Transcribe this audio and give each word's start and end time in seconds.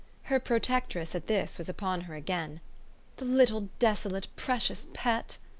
Her 0.23 0.39
protectress, 0.39 1.13
at 1.13 1.27
this, 1.27 1.59
was 1.59 1.69
upon 1.69 2.01
her 2.01 2.15
again. 2.15 2.59
"The 3.17 3.25
little 3.25 3.69
desolate 3.77 4.25
precious 4.35 4.87
pet!" 4.93 5.37